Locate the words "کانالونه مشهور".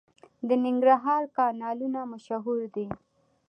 1.37-2.59